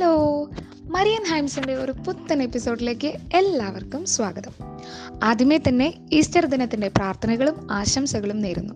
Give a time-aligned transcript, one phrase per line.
[0.00, 4.50] ടൈംസിന്റെ ഒരു പുത്തൻ എപ്പിസോഡിലേക്ക് എല്ലാവർക്കും സ്വാഗതം.
[5.22, 8.74] ആദ്യമേ തന്നെ ഈസ്റ്റർ ദിനത്തിന്റെ പ്രാർത്ഥനകളും ആശംസകളും നേരുന്നു.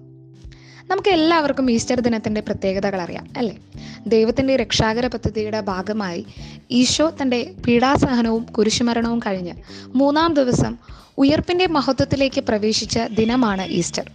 [0.89, 3.59] നമുക്ക് എല്ലാവർക്കും ഈസ്റ്റർ ദിനത്തിന്റെ പ്രത്യേകതകൾ അറിയാം അല്ലേ?
[4.07, 6.27] ദൈവത്തിന്റെ രക്ഷാകര പദ്ധതിയുടെ ഭാഗമായി
[6.71, 9.53] ഈശോ തന്റെ പീഡാസഹനവും കുരിശുമരണവും കഴിഞ്ഞ്
[9.87, 10.79] മൂന്നാം ദിവസം
[11.19, 14.11] ഉയർപ്പിന്റെ മഹത്വത്തിലേക്ക് പ്രവേശിച്ച ദിനമാണ് ഈസ്റ്റർ.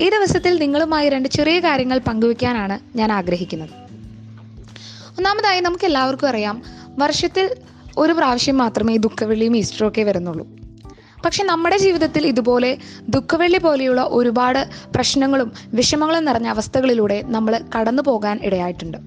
[0.00, 3.89] ഈ ദിവസത്തിൽ നിങ്ങളുമായി രണ്ട് ചെറിയ കാര്യങ്ങൾ പങ്കുവയ്ക്കാനാണ് ഞാൻ ആഗ്രഹിക്കുന്നത്.
[5.20, 6.62] ഒന്നാമതായി നമുക്ക് എല്ലാവർക്കും അറിയാം
[6.98, 7.56] വർഷത്തിൽ
[7.98, 10.46] ഒരു പ്രാവശ്യം മാത്രമേ ഈ ദുഃഖവെള്ളിയും ഈസ്റ്ററും ഒക്കെ വരുന്നുള്ളൂ.
[11.24, 18.98] പക്ഷെ നമ്മുടെ ജീവിതത്തിൽ ഇതുപോലെ ദുഃഖവെള്ളി പോലെയുള്ള ഒരുപാട് പ്രശ്നങ്ങളും വിഷമങ്ങളും നിറഞ്ഞ അവസ്ഥകളിലൂടെ നമ്മൾ കടന്നു പോകാൻ ഇടയായിട്ടുണ്ട്.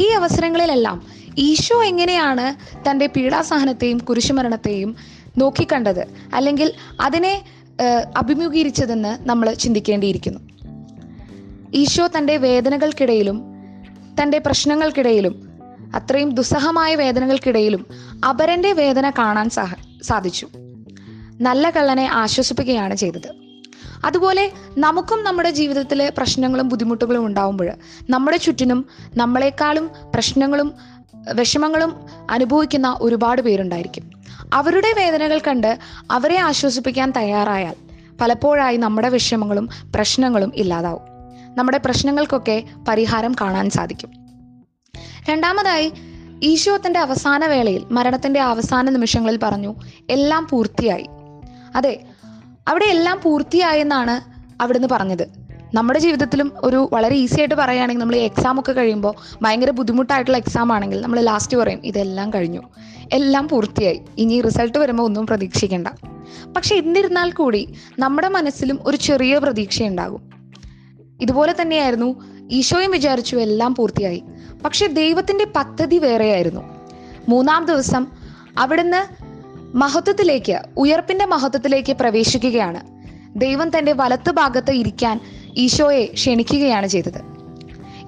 [0.00, 1.06] ഈ അവസരങ്ങളിലെല്ലാം
[1.38, 2.46] ഈശോ എങ്ങനെയാണ്
[2.90, 4.96] തന്റെ പീഡാസഹനത്തെയും കുരിശുമരണത്തെയും
[5.38, 7.44] നോക്കിക്കണ്ടത് അല്ലെങ്കിൽ അതിനെ
[8.16, 10.40] അഭിമുഖീകരിച്ചതെന്ന് നമ്മൾ ചിന്തിക്കേണ്ടിയിരിക്കുന്നു.
[11.74, 13.53] ഈശോ തന്റെ വേദനകൾക്കിടയിലും
[14.22, 15.48] തന്റെ പ്രശ്നങ്ങൾക്കിടയിലും
[15.94, 17.86] അത്രയും ദുസ്സഹമായ വേദനകൾക്കിടയിലും
[18.28, 20.48] അപരന്റെ വേദന കാണാൻ സഹ സാധിച്ചു.
[21.40, 23.34] നല്ല കള്ളനെ ആശ്വസിപ്പിക്കുകയാണ് ചെയ്തത്.
[24.04, 27.70] അതുപോലെ നമുക്കും നമ്മുടെ ജീവിതത്തിലെ പ്രശ്നങ്ങളും ബുദ്ധിമുട്ടുകളും ഉണ്ടാവുമ്പോൾ
[28.10, 30.74] നമ്മുടെ ചുറ്റിനും നമ്മളെക്കാളും പ്രശ്നങ്ങളും
[31.34, 34.10] വിഷമങ്ങളും അനുഭവിക്കുന്ന ഒരുപാട് പേരുണ്ടായിരിക്കും.
[34.52, 35.78] അവരുടെ വേദനകൾ കണ്ട്
[36.10, 37.74] അവരെ ആശ്വസിപ്പിക്കാൻ തയ്യാറായാൽ
[38.20, 41.13] പലപ്പോഴായി നമ്മുടെ വിഷമങ്ങളും പ്രശ്നങ്ങളും ഇല്ലാതാവും.
[41.56, 44.10] നമ്മുടെ പ്രശ്നങ്ങൾക്കൊക്കെ പരിഹാരം കാണാൻ സാധിക്കും.
[45.28, 45.92] രണ്ടാമതായി
[46.42, 49.74] ഈശോ അവസാന വേളയിൽ മരണത്തിന്റെ അവസാന നിമിഷങ്ങളിൽ പറഞ്ഞു
[50.10, 51.06] എല്ലാം പൂർത്തിയായി.
[51.76, 52.00] അതെ
[52.68, 55.44] അവിടെ എല്ലാം പൂർത്തിയായെന്നാണ് അവിടുന്ന് പറഞ്ഞത്.
[55.74, 61.00] നമ്മുടെ ജീവിതത്തിലും ഒരു വളരെ ഈസി ആയിട്ട് പറയുകയാണെങ്കിൽ നമ്മൾ എക്സാം ഒക്കെ കഴിയുമ്പോൾ ഭയങ്കര ബുദ്ധിമുട്ടായിട്ടുള്ള എക്സാം ആണെങ്കിൽ
[61.00, 62.62] നമ്മൾ ലാസ്റ്റ് പറയും ഇതെല്ലാം കഴിഞ്ഞു.
[63.12, 64.00] എല്ലാം പൂർത്തിയായി.
[64.18, 65.88] ഇനി റിസൾട്ട് വരുമ്പോൾ ഒന്നും പ്രതീക്ഷിക്കേണ്ട.
[66.56, 70.23] പക്ഷെ എന്നിരുന്നാൽ കൂടി നമ്മുടെ മനസ്സിലും ഒരു ചെറിയ പ്രതീക്ഷയുണ്ടാകും.
[71.20, 72.24] ഇതുപോലെ തന്നെയായിരുന്നു.
[72.50, 74.22] ഈശോയും വിചാരിച്ചു എല്ലാം പൂർത്തിയായി.
[74.64, 76.90] പക്ഷെ ദൈവത്തിന്റെ പദ്ധതി വേറെയായിരുന്നു.
[77.28, 78.06] മൂന്നാം ദിവസം
[78.58, 79.24] അവിടുന്ന്
[79.76, 82.80] മഹത്വത്തിലേക്ക് ഉയർപ്പിന്റെ മഹത്വത്തിലേക്ക് പ്രവേശിക്കുകയാണ്.
[83.36, 85.20] ദൈവം തന്റെ വലത്ത് ഭാഗത്ത് ഇരിക്കാൻ
[85.56, 87.34] ഈശോയെ ക്ഷണിക്കുകയാണ് ചെയ്തത്.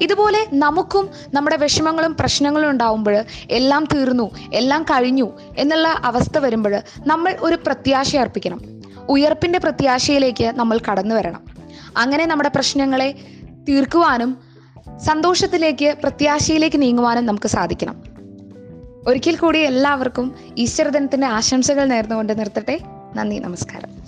[0.03, 7.57] ഇതുപോലെ നമുക്കും നമ്മുടെ വിഷമങ്ങളും പ്രശ്നങ്ങളും ഉണ്ടാവുമ്പോൾ എല്ലാം തീർന്നു എല്ലാം കഴിഞ്ഞു എന്നുള്ള അവസ്ഥ വരുമ്പോൾ നമ്മൾ ഒരു
[7.57, 8.61] പ്രത്യാശ അർപ്പിക്കണം.
[9.09, 11.56] ഉയർപ്പിന്റെ പ്രത്യാശയിലേക്ക് നമ്മൾ കടന്നു വരണം.
[11.97, 13.15] അങ്ങനെ നമ്മുടെ പ്രശ്നങ്ങളെ
[13.69, 14.39] തീർക്കുവാനും
[14.97, 18.03] സന്തോഷത്തിലേക്ക് പ്രത്യാശയിലേക്ക് നീങ്ങുവാനും നമുക്ക് സാധിക്കണം.
[19.07, 22.81] ഒരിക്കൽ കൂടി എല്ലാവർക്കും ഈശ്വര ദിനത്തിന്റെ ആശംസകൾ നേർന്നുകൊണ്ട് നിർത്തട്ടെ.
[23.15, 24.06] നന്ദി നമസ്കാരം.